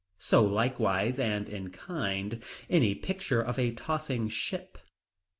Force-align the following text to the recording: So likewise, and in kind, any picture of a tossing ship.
So 0.17 0.43
likewise, 0.43 1.19
and 1.19 1.47
in 1.47 1.69
kind, 1.69 2.43
any 2.71 2.95
picture 2.95 3.39
of 3.43 3.59
a 3.59 3.69
tossing 3.75 4.29
ship. 4.29 4.79